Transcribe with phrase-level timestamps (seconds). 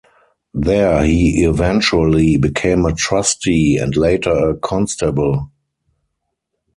[0.55, 5.51] There he eventually became a trustee, and later a constable.